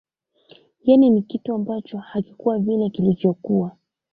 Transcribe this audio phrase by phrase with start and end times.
[0.83, 3.77] Yaani ni kitu ambacho hakikua vile kilvyokua